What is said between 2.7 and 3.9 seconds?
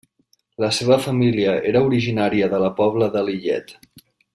Pobla de Lillet.